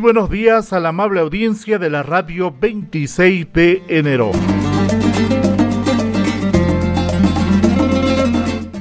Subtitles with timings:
[0.00, 4.30] Buenos días a la amable audiencia de la radio 26 de enero.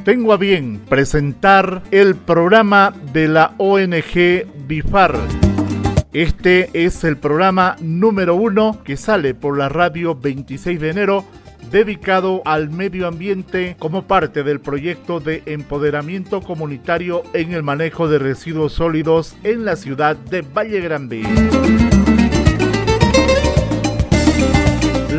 [0.06, 5.18] Tengo a bien presentar el programa de la ONG BIFAR.
[6.14, 11.26] Este es el programa número uno que sale por la radio 26 de enero
[11.72, 18.20] dedicado al medio ambiente como parte del proyecto de empoderamiento comunitario en el manejo de
[18.20, 21.89] residuos sólidos en la ciudad de Valle Grande.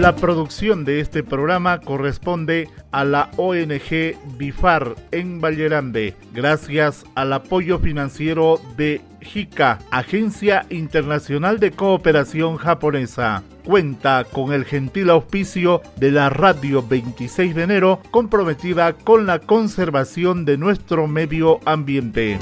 [0.00, 7.78] La producción de este programa corresponde a la ONG BIFAR en Grande, gracias al apoyo
[7.78, 13.42] financiero de JICA, Agencia Internacional de Cooperación Japonesa.
[13.62, 20.46] Cuenta con el gentil auspicio de la Radio 26 de enero, comprometida con la conservación
[20.46, 22.38] de nuestro medio ambiente.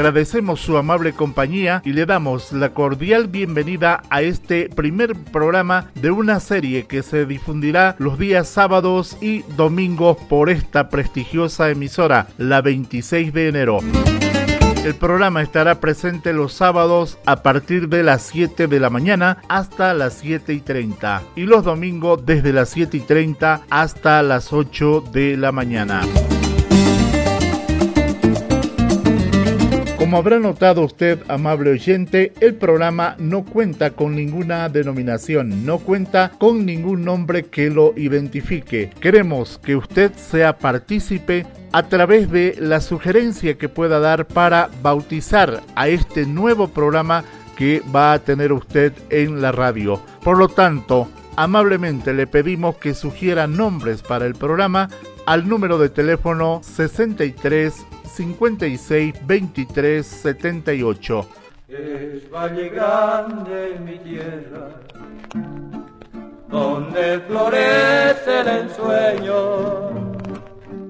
[0.00, 6.10] Agradecemos su amable compañía y le damos la cordial bienvenida a este primer programa de
[6.10, 12.62] una serie que se difundirá los días sábados y domingos por esta prestigiosa emisora, la
[12.62, 13.80] 26 de enero.
[14.86, 19.92] El programa estará presente los sábados a partir de las 7 de la mañana hasta
[19.92, 25.04] las 7 y 30 y los domingos desde las 7 y 30 hasta las 8
[25.12, 26.00] de la mañana.
[30.10, 36.32] Como habrá notado usted, amable oyente, el programa no cuenta con ninguna denominación, no cuenta
[36.36, 38.90] con ningún nombre que lo identifique.
[39.00, 45.62] Queremos que usted sea partícipe a través de la sugerencia que pueda dar para bautizar
[45.76, 47.22] a este nuevo programa
[47.56, 50.02] que va a tener usted en la radio.
[50.24, 54.90] Por lo tanto, amablemente le pedimos que sugiera nombres para el programa
[55.24, 61.28] al número de teléfono 63 56 23 78.
[61.68, 64.70] Es Valle Grande mi tierra,
[66.48, 70.29] donde florece el ensueño.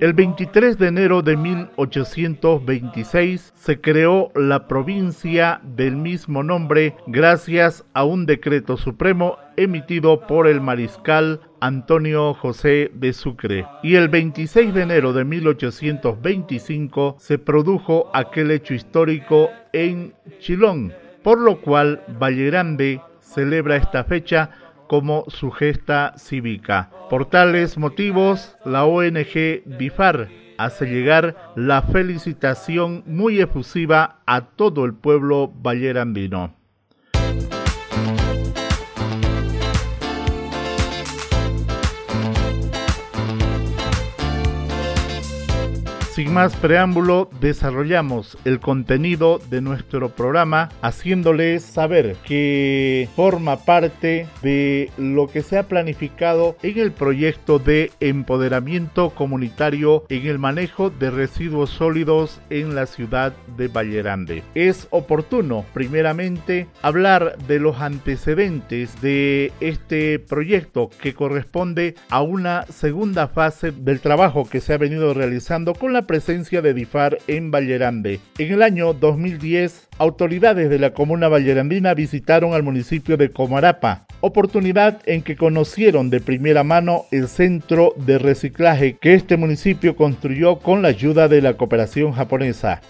[0.00, 8.04] El 23 de enero de 1826 se creó la provincia del mismo nombre gracias a
[8.04, 13.66] un decreto supremo emitido por el mariscal Antonio José de Sucre.
[13.82, 21.38] Y el 26 de enero de 1825 se produjo aquel hecho histórico en Chilón, por
[21.38, 24.48] lo cual Valle Grande celebra esta fecha
[24.90, 26.90] como su gesta cívica.
[27.08, 30.28] Por tales motivos, la ONG BIFAR
[30.58, 36.56] hace llegar la felicitación muy efusiva a todo el pueblo vallerandino.
[46.14, 54.90] Sin más preámbulo, desarrollamos el contenido de nuestro programa haciéndoles saber que forma parte de
[54.98, 61.12] lo que se ha planificado en el proyecto de empoderamiento comunitario en el manejo de
[61.12, 64.42] residuos sólidos en la ciudad de Vallerande.
[64.56, 73.28] Es oportuno, primeramente, hablar de los antecedentes de este proyecto que corresponde a una segunda
[73.28, 78.18] fase del trabajo que se ha venido realizando con la presencia de DIFAR en Vallerande.
[78.38, 85.02] En el año 2010, autoridades de la comuna vallerandina visitaron al municipio de Comarapa, oportunidad
[85.06, 90.82] en que conocieron de primera mano el centro de reciclaje que este municipio construyó con
[90.82, 92.80] la ayuda de la cooperación japonesa.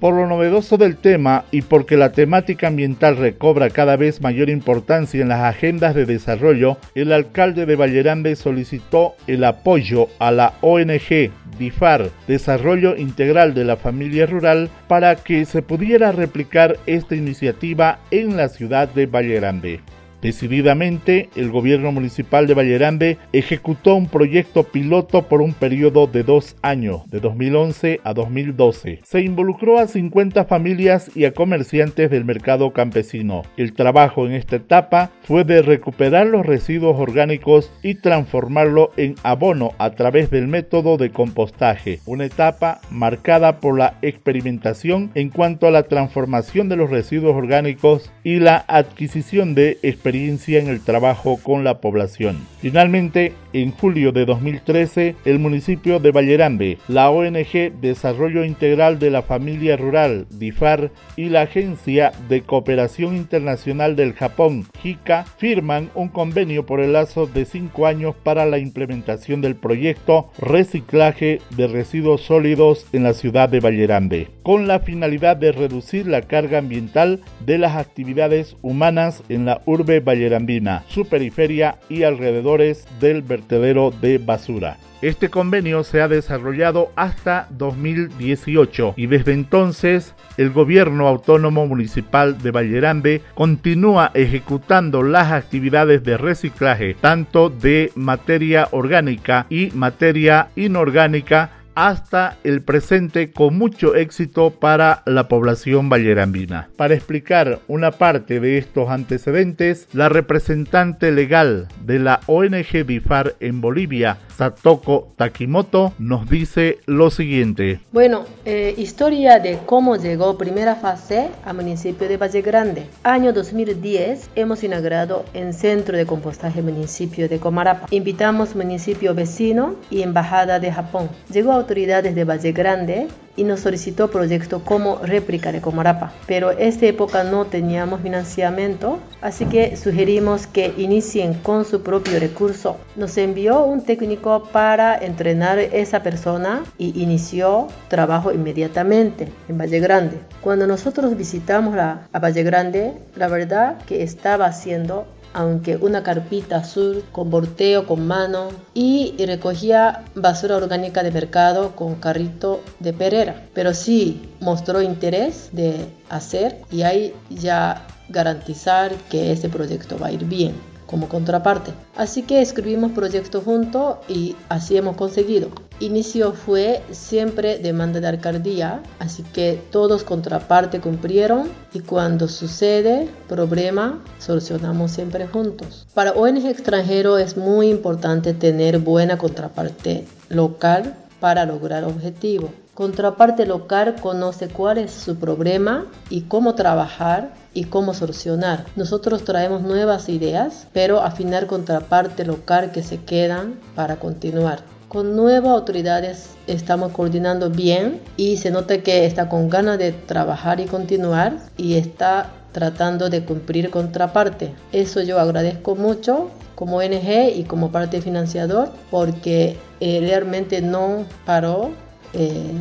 [0.00, 5.22] Por lo novedoso del tema y porque la temática ambiental recobra cada vez mayor importancia
[5.22, 11.30] en las agendas de desarrollo, el alcalde de Vallerande solicitó el apoyo a la ONG
[11.58, 18.36] DIFAR, Desarrollo Integral de la Familia Rural, para que se pudiera replicar esta iniciativa en
[18.36, 19.80] la ciudad de Vallerande.
[20.22, 26.56] Decididamente, el gobierno municipal de Vallerande ejecutó un proyecto piloto por un periodo de dos
[26.62, 29.00] años, de 2011 a 2012.
[29.04, 33.42] Se involucró a 50 familias y a comerciantes del mercado campesino.
[33.56, 39.72] El trabajo en esta etapa fue de recuperar los residuos orgánicos y transformarlo en abono
[39.78, 45.70] a través del método de compostaje, una etapa marcada por la experimentación en cuanto a
[45.70, 51.64] la transformación de los residuos orgánicos y la adquisición de experiencia en el trabajo con
[51.64, 52.46] la población.
[52.60, 59.22] Finalmente, en julio de 2013, el municipio de Vallerambe, la ONG Desarrollo Integral de la
[59.22, 66.66] Familia Rural, DIFAR, y la Agencia de Cooperación Internacional del Japón, JICA, firman un convenio
[66.66, 72.86] por el lazo de cinco años para la implementación del proyecto Reciclaje de Residuos Sólidos
[72.92, 77.76] en la ciudad de Vallerambe, con la finalidad de reducir la carga ambiental de las
[77.76, 84.78] actividades humanas en la urbe vallerambina, su periferia y alrededores del vertedero de basura.
[85.02, 92.50] Este convenio se ha desarrollado hasta 2018 y desde entonces el gobierno autónomo municipal de
[92.50, 102.38] Vallerambe continúa ejecutando las actividades de reciclaje tanto de materia orgánica y materia inorgánica hasta
[102.42, 106.70] el presente con mucho éxito para la población vallerambina.
[106.76, 113.60] Para explicar una parte de estos antecedentes, la representante legal de la ONG BIFAR en
[113.60, 117.80] Bolivia, Satoko Takimoto, nos dice lo siguiente.
[117.92, 122.86] Bueno, eh, historia de cómo llegó primera fase al municipio de Valle Grande.
[123.02, 127.86] Año 2010 hemos inaugurado el centro de compostaje municipio de Comarapa.
[127.90, 131.10] Invitamos municipio vecino y embajada de Japón.
[131.30, 136.52] Llegó a autoridades de Valle Grande y nos solicitó proyecto como réplica de Comarapa, pero
[136.52, 142.76] en esta época no teníamos financiamiento, así que sugerimos que inicien con su propio recurso.
[142.94, 149.80] Nos envió un técnico para entrenar a esa persona y inició trabajo inmediatamente en Valle
[149.80, 150.20] Grande.
[150.40, 157.04] Cuando nosotros visitamos a Valle Grande, la verdad que estaba haciendo aunque una carpita azul
[157.12, 163.44] con volteo con mano y recogía basura orgánica de mercado con carrito de perera.
[163.52, 165.74] Pero sí mostró interés de
[166.08, 170.54] hacer y ahí ya garantizar que ese proyecto va a ir bien
[170.86, 171.72] como contraparte.
[171.96, 175.48] Así que escribimos proyecto junto y así hemos conseguido.
[175.80, 184.02] Inicio fue siempre demanda de alcaldía, así que todos contraparte cumplieron y cuando sucede problema
[184.18, 185.86] solucionamos siempre juntos.
[185.92, 192.50] Para ONG extranjero es muy importante tener buena contraparte local para lograr objetivo.
[192.76, 198.66] Contraparte local conoce cuál es su problema y cómo trabajar y cómo solucionar.
[198.76, 204.58] Nosotros traemos nuevas ideas, pero afinar contraparte local que se quedan para continuar.
[204.88, 210.60] Con nuevas autoridades estamos coordinando bien y se nota que está con ganas de trabajar
[210.60, 214.54] y continuar y está tratando de cumplir contraparte.
[214.72, 221.70] Eso yo agradezco mucho como ONG y como parte financiador porque eh, realmente no paró
[222.16, 222.52] eh,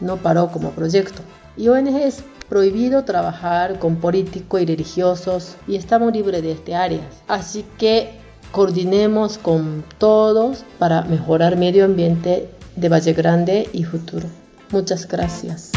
[0.00, 1.22] no paró como proyecto.
[1.56, 7.00] Y ONG es prohibido trabajar con políticos y religiosos y estamos libres de este área.
[7.28, 8.10] Así que
[8.52, 14.26] coordinemos con todos para mejorar medio ambiente de Valle Grande y futuro.
[14.70, 15.75] Muchas gracias.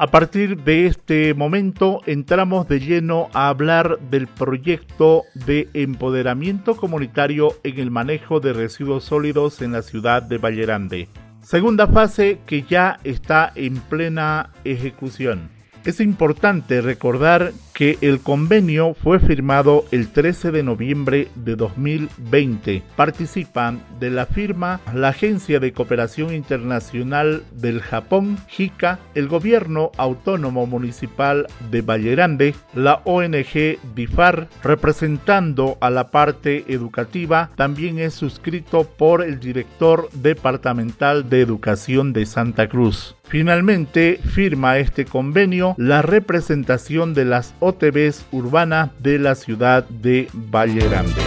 [0.00, 7.48] A partir de este momento entramos de lleno a hablar del proyecto de empoderamiento comunitario
[7.64, 11.08] en el manejo de residuos sólidos en la ciudad de Vallerande.
[11.42, 15.57] Segunda fase que ya está en plena ejecución.
[15.84, 22.82] Es importante recordar que el convenio fue firmado el 13 de noviembre de 2020.
[22.96, 30.66] Participan de la firma la Agencia de Cooperación Internacional del Japón, JICA, el Gobierno Autónomo
[30.66, 39.22] Municipal de Vallerande, la ONG DIFAR, representando a la parte educativa, también es suscrito por
[39.22, 43.17] el director departamental de Educación de Santa Cruz.
[43.28, 50.88] Finalmente firma este convenio la representación de las OTBs urbanas de la ciudad de Valle
[50.88, 51.20] Grande.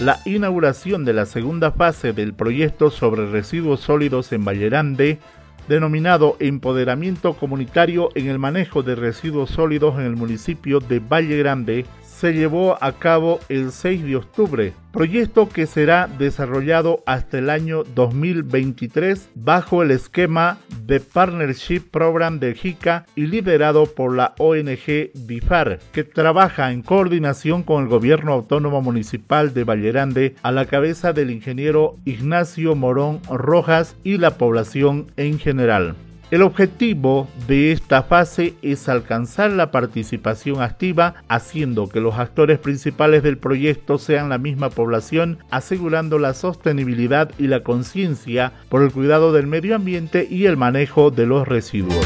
[0.00, 5.18] La inauguración de la segunda fase del proyecto sobre residuos sólidos en Valle Grande,
[5.66, 11.86] denominado Empoderamiento Comunitario en el Manejo de Residuos Sólidos en el municipio de Valle Grande,
[12.18, 17.84] se llevó a cabo el 6 de octubre proyecto que será desarrollado hasta el año
[17.94, 20.56] 2023 bajo el esquema
[20.86, 27.62] de Partnership Program de JICA y liderado por la ONG BIFAR, que trabaja en coordinación
[27.62, 33.96] con el gobierno autónomo municipal de Vallerande a la cabeza del ingeniero Ignacio Morón Rojas
[34.02, 35.94] y la población en general.
[36.28, 43.22] El objetivo de esta fase es alcanzar la participación activa, haciendo que los actores principales
[43.22, 49.32] del proyecto sean la misma población, asegurando la sostenibilidad y la conciencia por el cuidado
[49.32, 52.04] del medio ambiente y el manejo de los residuos.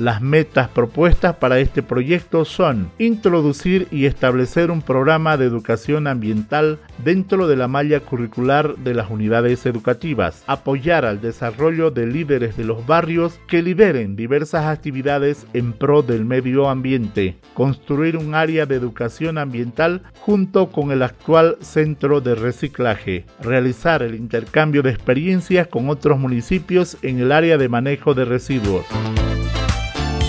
[0.00, 6.78] Las metas propuestas para este proyecto son introducir y establecer un programa de educación ambiental
[7.04, 12.64] dentro de la malla curricular de las unidades educativas, apoyar al desarrollo de líderes de
[12.64, 18.76] los barrios que lideren diversas actividades en pro del medio ambiente, construir un área de
[18.76, 25.90] educación ambiental junto con el actual centro de reciclaje, realizar el intercambio de experiencias con
[25.90, 28.86] otros municipios en el área de manejo de residuos.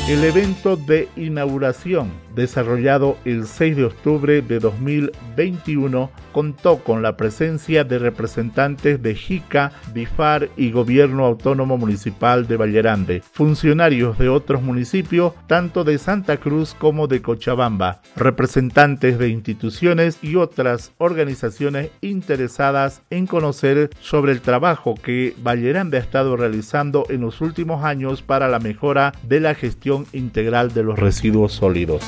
[0.09, 7.83] El evento de inauguración, desarrollado el 6 de octubre de 2021, contó con la presencia
[7.83, 15.33] de representantes de JICA, DIFAR y Gobierno Autónomo Municipal de Vallerande, funcionarios de otros municipios,
[15.47, 23.27] tanto de Santa Cruz como de Cochabamba, representantes de instituciones y otras organizaciones interesadas en
[23.27, 28.59] conocer sobre el trabajo que Vallerande ha estado realizando en los últimos años para la
[28.59, 32.01] mejora de la gestión integral de los residuos sólidos.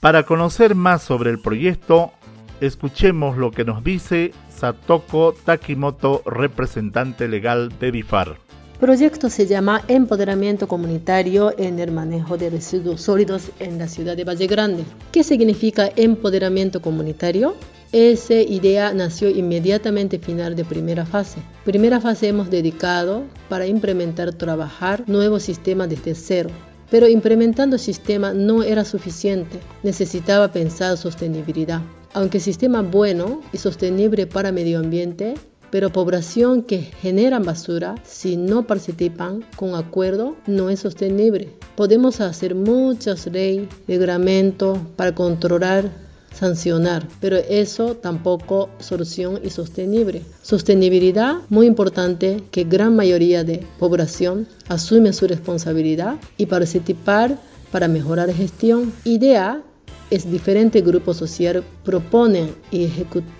[0.00, 2.12] Para conocer más sobre el proyecto,
[2.60, 8.36] Escuchemos lo que nos dice Satoko Takimoto, representante legal de DIFAR.
[8.74, 14.14] El proyecto se llama Empoderamiento Comunitario en el Manejo de Residuos Sólidos en la ciudad
[14.14, 14.84] de Valle Grande.
[15.10, 17.54] ¿Qué significa empoderamiento comunitario?
[17.92, 21.40] Esa idea nació inmediatamente final de primera fase.
[21.64, 26.50] Primera fase hemos dedicado para implementar, trabajar nuevos sistemas desde cero.
[26.90, 31.80] Pero implementando el sistema no era suficiente, necesitaba pensar sostenibilidad
[32.12, 35.34] aunque sistema bueno y sostenible para medio ambiente,
[35.70, 41.50] pero población que generan basura, si no participan con acuerdo, no es sostenible.
[41.76, 45.90] Podemos hacer muchas leyes, reglamentos para controlar,
[46.32, 50.22] sancionar, pero eso tampoco solución y sostenible.
[50.42, 57.38] Sostenibilidad, muy importante que gran mayoría de población asume su responsabilidad y participar
[57.70, 58.92] para mejorar gestión.
[59.04, 59.62] Idea
[60.10, 62.88] es diferentes grupos sociales proponen y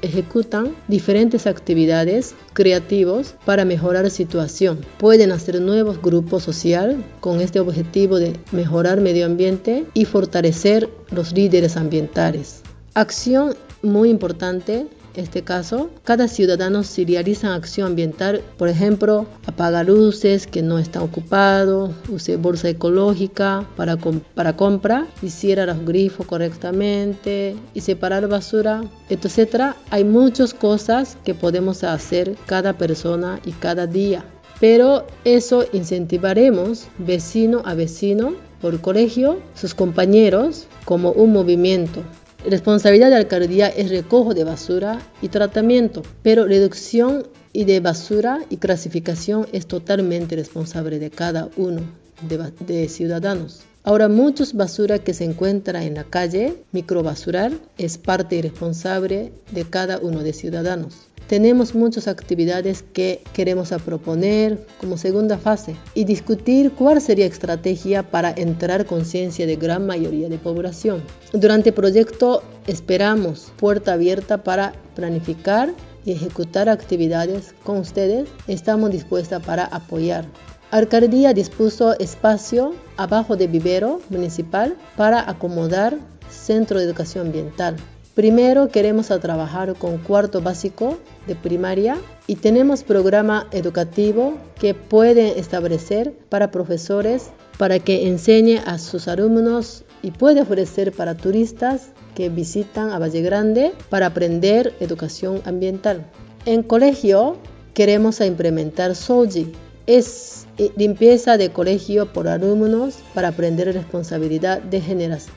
[0.02, 4.78] ejecutan diferentes actividades creativos para mejorar situación.
[4.98, 11.32] Pueden hacer nuevos grupos sociales con este objetivo de mejorar medio ambiente y fortalecer los
[11.32, 12.62] líderes ambientales.
[12.94, 20.46] Acción muy importante este caso, cada ciudadano si realiza acción ambiental, por ejemplo, apaga luces
[20.46, 23.96] que no están ocupados, use bolsa ecológica para,
[24.34, 29.74] para compra, hiciera los grifos correctamente y separar basura, etc.
[29.90, 34.24] Hay muchas cosas que podemos hacer cada persona y cada día.
[34.60, 42.02] Pero eso incentivaremos vecino a vecino por colegio, sus compañeros, como un movimiento.
[42.44, 48.56] Responsabilidad de alcaldía es recojo de basura y tratamiento, pero reducción y de basura y
[48.56, 51.82] clasificación es totalmente responsable de cada uno
[52.22, 53.62] de, de ciudadanos.
[53.82, 59.98] Ahora, muchos basura que se encuentra en la calle, microbasural, es parte responsable de cada
[59.98, 67.00] uno de ciudadanos tenemos muchas actividades que queremos proponer como segunda fase y discutir cuál
[67.00, 71.04] sería estrategia para entrar conciencia de gran mayoría de población.
[71.32, 75.72] Durante el proyecto esperamos puerta abierta para planificar
[76.04, 78.28] y ejecutar actividades con ustedes.
[78.48, 80.24] Estamos dispuestas para apoyar.
[80.70, 85.98] Alcaldía dispuso espacio abajo de vivero municipal para acomodar
[86.30, 87.76] centro de educación ambiental.
[88.14, 91.96] Primero queremos trabajar con cuarto básico de primaria
[92.28, 99.84] y tenemos programa educativo que puede establecer para profesores para que enseñe a sus alumnos
[100.02, 106.06] y puede ofrecer para turistas que visitan a Valle Grande para aprender educación ambiental.
[106.46, 107.36] En colegio
[107.74, 109.52] queremos implementar SOGI,
[109.96, 114.78] es limpieza de colegio por alumnos para aprender responsabilidad de,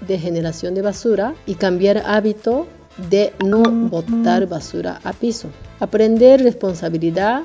[0.07, 2.67] de generación de basura y cambiar hábito
[3.09, 5.49] de no botar basura a piso.
[5.79, 7.41] Aprender responsabilidad.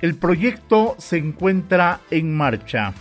[0.00, 2.94] El proyecto se encuentra en marcha.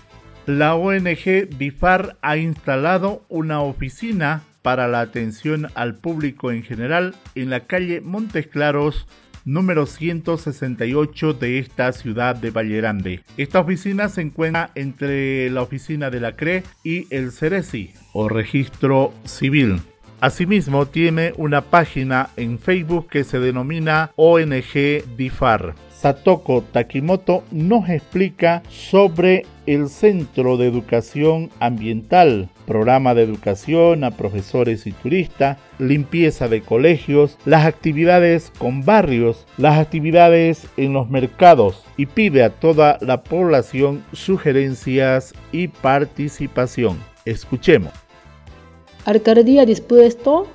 [0.46, 7.50] La ONG BIFAR ha instalado una oficina para la atención al público en general en
[7.50, 9.08] la calle Montes Claros
[9.46, 13.24] número 168 de esta ciudad de Vallerande.
[13.38, 19.14] Esta oficina se encuentra entre la oficina de la CRE y el CERESI o Registro
[19.26, 19.82] Civil.
[20.22, 25.74] Asimismo, tiene una página en Facebook que se denomina ONG DIFAR.
[25.90, 34.86] Satoko Takimoto nos explica sobre el Centro de Educación Ambiental, programa de educación a profesores
[34.86, 42.06] y turistas, limpieza de colegios, las actividades con barrios, las actividades en los mercados y
[42.06, 47.00] pide a toda la población sugerencias y participación.
[47.26, 48.11] Escuchemos.
[49.04, 50.46] Alcaldía dispuesto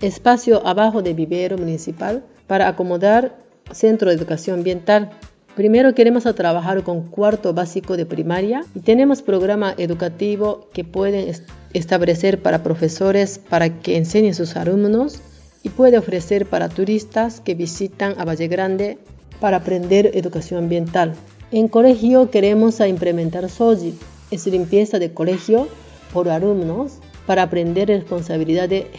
[0.00, 3.38] espacio abajo de vivero municipal para acomodar
[3.70, 5.10] Centro de Educación Ambiental.
[5.54, 11.32] Primero queremos trabajar con cuarto básico de primaria y tenemos programa educativo que pueden
[11.72, 15.20] establecer para profesores para que enseñen sus alumnos
[15.62, 18.98] y puede ofrecer para turistas que visitan a Valle Grande
[19.38, 21.14] para aprender educación ambiental.
[21.52, 23.94] En colegio queremos implementar SOGI,
[24.32, 25.68] es limpieza de colegio
[26.12, 28.90] por alumnos para aprender responsabilidad de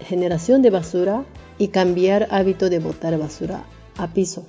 [0.00, 1.24] generación de basura
[1.58, 3.64] y cambiar hábito de botar basura
[3.96, 4.44] a piso.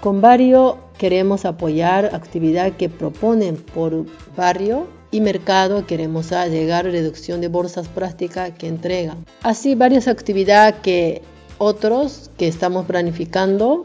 [0.00, 7.40] Con Barrio queremos apoyar actividad que proponen por barrio y mercado queremos llegar a reducción
[7.40, 9.24] de bolsas plásticas que entregan.
[9.42, 11.22] Así varias actividades que
[11.58, 13.84] otros que estamos planificando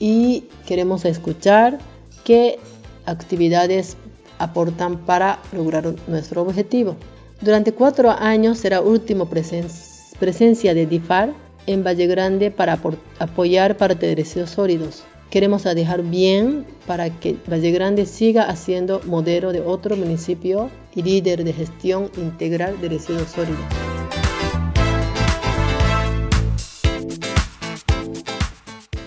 [0.00, 1.78] y queremos escuchar
[2.24, 2.58] qué
[3.06, 3.96] actividades
[4.38, 6.96] aportan para lograr nuestro objetivo.
[7.42, 11.34] Durante cuatro años será último presencia de DIFAR
[11.66, 12.78] en Valle Grande para
[13.18, 15.02] apoyar parte de residuos sólidos.
[15.28, 21.42] Queremos dejar bien para que Valle Grande siga haciendo modelo de otro municipio y líder
[21.42, 23.64] de gestión integral de residuos sólidos.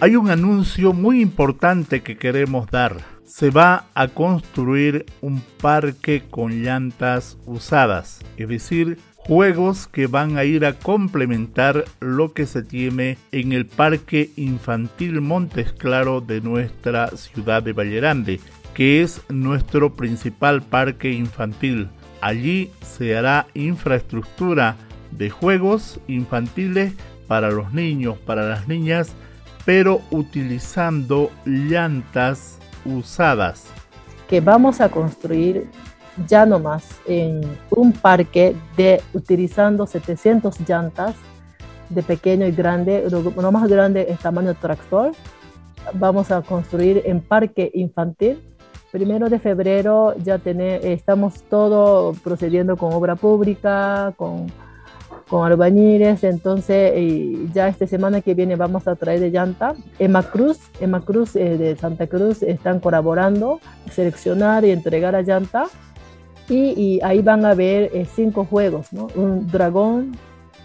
[0.02, 3.15] Hay un anuncio muy importante que queremos dar.
[3.38, 10.46] Se va a construir un parque con llantas usadas, es decir, juegos que van a
[10.46, 17.10] ir a complementar lo que se tiene en el Parque Infantil Montes Claro de nuestra
[17.10, 18.40] ciudad de Vallerande,
[18.74, 21.90] que es nuestro principal parque infantil.
[22.22, 24.78] Allí se hará infraestructura
[25.12, 26.94] de juegos infantiles
[27.28, 29.12] para los niños, para las niñas,
[29.66, 33.66] pero utilizando llantas usadas.
[34.28, 35.70] Que vamos a construir
[36.28, 41.16] ya no más en un parque de utilizando 700 llantas
[41.90, 45.12] de pequeño y grande, lo, más grande es tamaño tractor.
[45.94, 48.42] Vamos a construir en parque infantil.
[48.92, 54.48] Primero de febrero ya estamos todo procediendo con obra pública, con,
[55.30, 56.94] con albañiles, entonces
[57.54, 59.76] ya esta semana que viene vamos a traer de llanta.
[59.98, 63.60] Emma Cruz, Emma Cruz eh, de Santa Cruz están colaborando,
[63.92, 65.66] seleccionar y entregar a llanta
[66.48, 68.90] y, ahí van a ver eh, cinco juegos.
[69.16, 70.16] Un dragón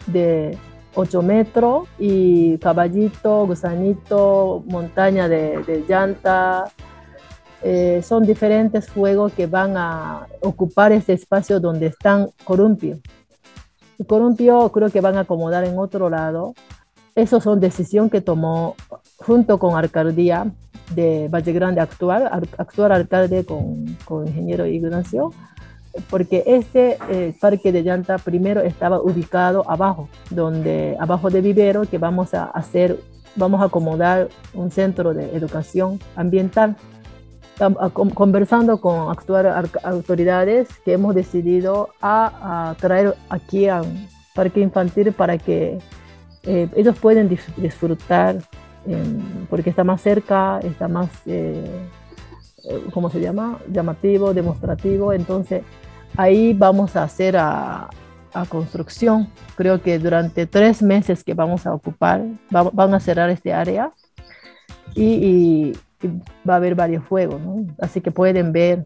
[0.07, 0.59] de
[0.95, 6.71] 8 metros y caballito, gusanito, montaña de, llanta.
[7.63, 12.99] Eh, son diferentes juegos que van a ocupar ese espacio donde están columpio.
[14.01, 16.55] El columpio creo que van a acomodar en otro lado.
[17.15, 18.75] Esas son decisiones que tomó
[19.19, 20.51] junto con alcaldía
[20.95, 25.33] de Valle Grande actual, actual alcalde con, con ingeniero Ignacio
[26.09, 31.99] porque este eh, parque de llanta primero estaba ubicado abajo, donde abajo de vivero que
[31.99, 32.99] vamos a hacer,
[33.37, 36.77] vamos a acomodar un centro de educación ambiental.
[38.15, 43.83] Conversando con actuales autoridades que hemos decidido a, traer aquí a
[44.35, 45.79] parque infantil para que
[46.45, 48.39] eh, ellos puedan disfrutar
[49.51, 51.87] porque está más cerca, está más eh,
[52.65, 53.59] eh, ¿cómo se llama?
[53.69, 55.13] Llamativo, demostrativo.
[55.13, 55.63] Entonces,
[56.17, 57.89] ahí vamos a hacer a,
[58.49, 59.29] construcción.
[59.57, 63.91] Creo que durante tres meses que vamos a ocupar, van a cerrar este área
[64.95, 65.73] y,
[66.09, 67.67] va a haber varios juegos, ¿no?
[67.81, 68.85] Así que pueden ver,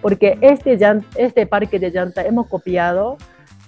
[0.00, 0.78] porque este,
[1.16, 3.16] este parque de llanta hemos copiado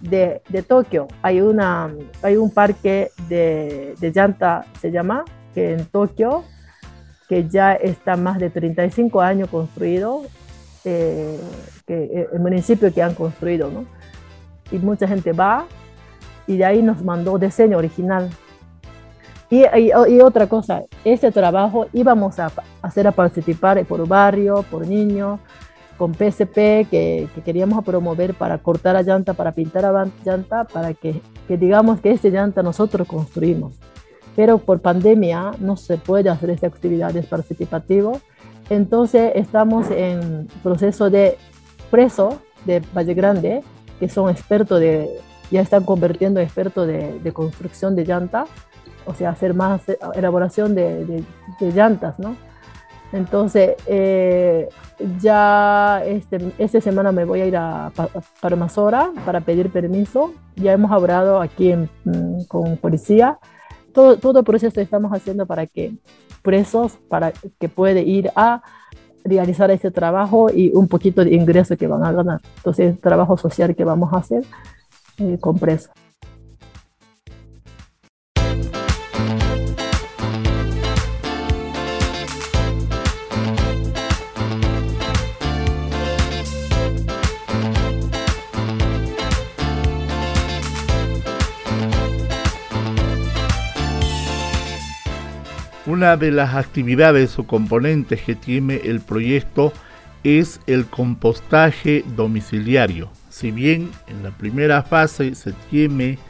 [0.01, 1.09] de, de Tokio.
[1.23, 1.91] Hay, una,
[2.23, 6.45] hay un parque de, de llanta, se llama, que en Tokio
[7.29, 10.23] que ya está más de 35 años construido,
[10.85, 11.39] eh,
[11.87, 13.85] que, eh, el municipio que han construido, ¿no?
[14.71, 15.67] Y mucha gente va
[16.47, 18.31] y de ahí nos mandó diseño original.
[19.51, 22.51] Y, y, otra cosa, este trabajo íbamos a
[22.83, 25.41] hacer a participar por barrio, por niños,
[25.97, 30.93] con PSP que, que, queríamos promover para cortar la llanta, para pintar la llanta, para
[30.93, 33.73] que, que digamos que este llanta nosotros construimos
[34.39, 38.23] pero por pandemia no se puede hacer estas actividades participativas.
[38.71, 41.37] Entonces estamos en proceso de
[41.91, 43.65] preso de Valle Grande,
[43.99, 45.11] que son expertos de
[45.51, 48.47] ya están convirtiendo en expertos de, construcción de llanta,
[49.09, 49.83] o sea, hacer más
[50.15, 51.25] elaboración de,
[51.61, 52.37] llantas, ¿no?
[53.11, 54.69] Entonces, eh,
[55.19, 57.91] ya este, esta semana me voy a ir a
[58.41, 60.35] Parmasora para pedir permiso.
[60.57, 63.39] Ya hemos hablado aquí mm, con policía.
[63.95, 65.95] Todo, todo el proceso estamos haciendo para que
[66.43, 68.63] presos, para que pueda ir a
[69.25, 72.41] realizar ese trabajo y un poquito de ingreso que van a ganar.
[72.59, 74.45] Entonces, el trabajo social que vamos a hacer
[75.17, 75.93] eh, con presos.
[95.99, 99.73] Una de las actividades o componentes que tiene el proyecto
[100.23, 103.11] es el compostaje domiciliario.
[103.31, 106.21] Si bien en la primera fase se tiene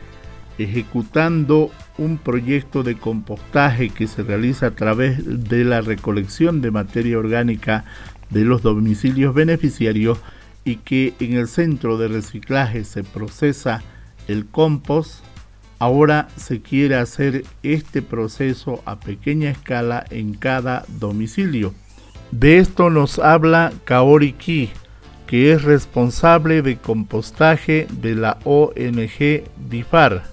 [0.56, 7.18] ejecutando un proyecto de compostaje que se realiza a través de la recolección de materia
[7.18, 7.84] orgánica
[8.30, 10.18] de los domicilios beneficiarios
[10.64, 13.82] y que en el centro de reciclaje se procesa
[14.28, 15.22] el compost,
[15.78, 21.72] Ahora se quiere hacer este proceso a pequeña escala en cada domicilio.
[22.32, 24.70] De esto nos habla Kaori Ki,
[25.26, 30.24] que es responsable de compostaje de la ONG DIFAR.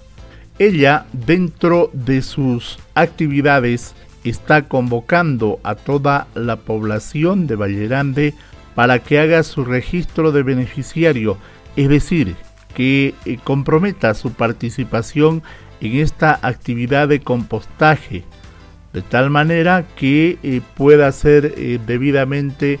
[0.58, 8.34] Ella, dentro de sus actividades, está convocando a toda la población de Vallerande
[8.74, 11.38] para que haga su registro de beneficiario,
[11.76, 12.34] es decir,
[12.76, 15.42] que eh, comprometa su participación
[15.80, 18.24] en esta actividad de compostaje,
[18.92, 22.78] de tal manera que eh, pueda ser eh, debidamente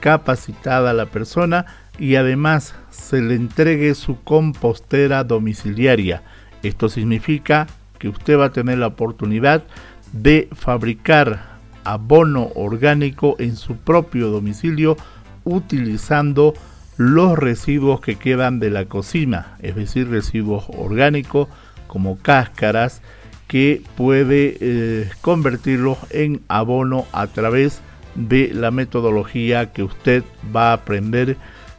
[0.00, 1.64] capacitada la persona
[1.98, 6.22] y además se le entregue su compostera domiciliaria.
[6.62, 9.64] Esto significa que usted va a tener la oportunidad
[10.12, 14.98] de fabricar abono orgánico en su propio domicilio
[15.44, 16.52] utilizando
[16.98, 21.48] los residuos que quedan de la cocina, es decir, residuos orgánicos
[21.86, 23.00] como cáscaras
[23.46, 27.80] que puede eh, convertirlos en abono a través
[28.16, 31.36] de la metodología que usted va a aprender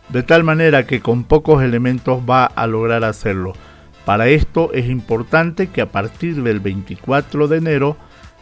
[0.08, 3.54] de tal manera que con pocos elementos va a lograr hacerlo.
[4.06, 7.98] Para esto es importante que a partir del 24 de enero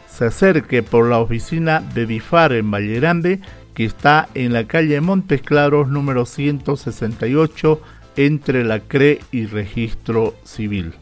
[0.07, 3.41] se acerque por la oficina de DIFAR en Valle Grande
[3.77, 7.79] que está en la calle Montes Claros número 168
[8.15, 10.95] entre la CRE y Registro Civil.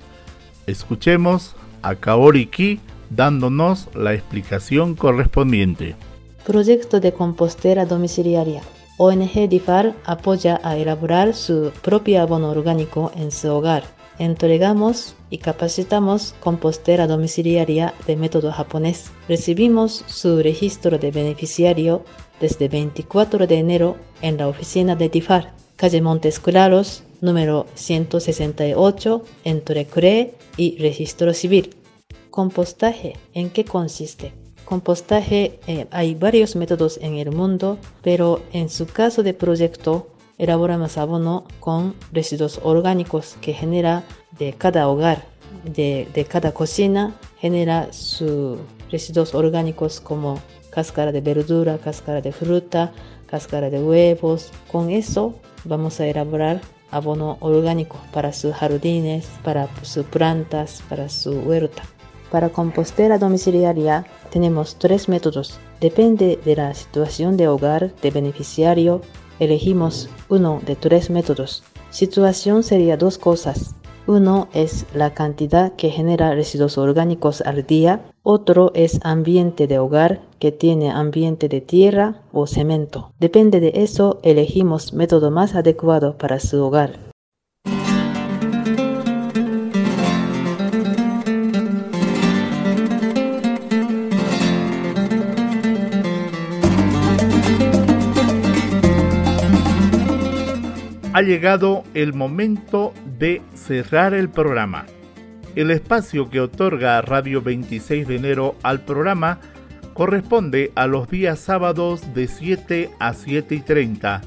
[0.67, 5.95] Escuchemos a Kaori Ki dándonos la explicación correspondiente.
[6.45, 8.61] Proyecto de compostera domiciliaria.
[8.97, 13.94] ONG DIFAR apoya a elaborar su propio abono orgánico en su hogar.
[14.17, 19.11] Entregamos y capacitamos compostera domiciliaria de método japonés.
[19.27, 22.05] Recibimos su registro de beneficiario
[22.39, 29.85] desde 24 de enero en la oficina de DIFAR, calle Montes Claros, número 168, entre
[29.85, 31.75] CRE y Registro Civil.
[32.29, 34.33] Compostaje, ¿en qué consiste?
[34.65, 40.97] Compostaje, eh, hay varios métodos en el mundo, pero en su caso de proyecto, elaboramos
[40.97, 44.03] abono con residuos orgánicos que genera
[44.37, 45.25] de cada hogar,
[45.63, 48.59] de, de cada cocina, genera sus
[48.91, 52.91] residuos orgánicos como cáscara de verdura, cáscara de fruta,
[53.27, 54.51] cáscara de huevos.
[54.71, 61.31] Con eso vamos a elaborar abono orgánico para sus jardines, para sus plantas, para su
[61.39, 61.83] huerta.
[62.31, 65.59] Para compostera domiciliaria tenemos tres métodos.
[65.79, 69.01] Depende de la situación de hogar de beneficiario,
[69.39, 71.63] elegimos uno de tres métodos.
[71.89, 73.75] Situación sería dos cosas.
[74.07, 80.21] Uno es la cantidad que genera residuos orgánicos al día, otro es ambiente de hogar
[80.37, 83.11] que tiene ambiente de tierra o cemento.
[83.19, 87.14] Depende de eso, elegimos método más adecuado para su hogar.
[101.15, 104.85] Ha llegado el momento de cerrar el programa.
[105.55, 109.39] El espacio que otorga Radio 26 de enero al programa
[109.93, 114.21] corresponde a los días sábados de 7 a 7 y 30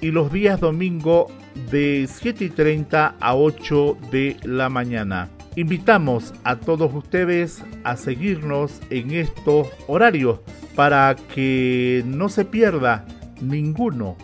[0.00, 1.26] y los días domingo
[1.70, 5.28] de 7 y 30 a 8 de la mañana.
[5.56, 10.40] Invitamos a todos ustedes a seguirnos en estos horarios
[10.74, 13.04] para que no se pierda
[13.42, 14.16] ninguno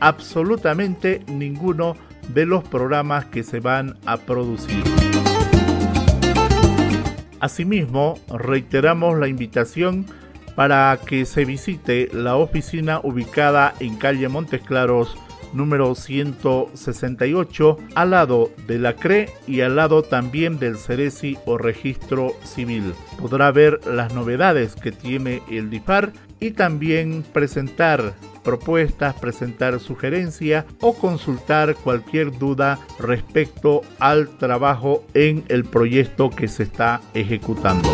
[0.00, 1.96] absolutamente ninguno
[2.28, 4.82] de los programas que se van a producir.
[7.40, 10.06] Asimismo, reiteramos la invitación
[10.54, 15.16] para que se visite la oficina ubicada en calle Montes Claros
[15.52, 22.32] número 168 al lado de la CRE y al lado también del Ceresi o registro
[22.42, 22.94] civil.
[23.18, 28.14] Podrá ver las novedades que tiene el DIFAR y también presentar
[28.46, 36.62] propuestas, presentar sugerencias o consultar cualquier duda respecto al trabajo en el proyecto que se
[36.62, 37.90] está ejecutando.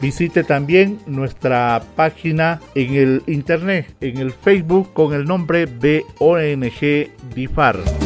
[0.00, 7.10] Visite también nuestra página en el internet, en el Facebook con el nombre de ONG
[7.34, 8.05] DIFAR.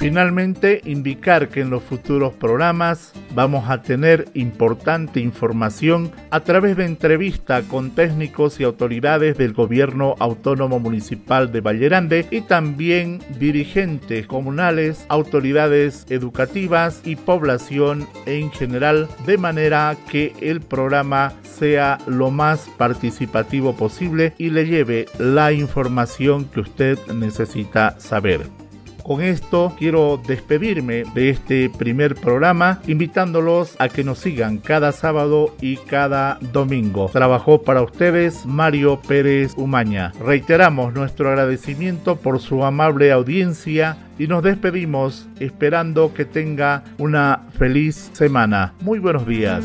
[0.00, 6.86] Finalmente, indicar que en los futuros programas vamos a tener importante información a través de
[6.86, 15.04] entrevista con técnicos y autoridades del Gobierno Autónomo Municipal de Vallerande y también dirigentes comunales,
[15.10, 23.76] autoridades educativas y población en general, de manera que el programa sea lo más participativo
[23.76, 28.59] posible y le lleve la información que usted necesita saber.
[29.02, 35.54] Con esto quiero despedirme de este primer programa, invitándolos a que nos sigan cada sábado
[35.60, 37.10] y cada domingo.
[37.12, 40.12] Trabajó para ustedes Mario Pérez Umaña.
[40.24, 48.10] Reiteramos nuestro agradecimiento por su amable audiencia y nos despedimos esperando que tenga una feliz
[48.12, 48.74] semana.
[48.80, 49.64] Muy buenos días.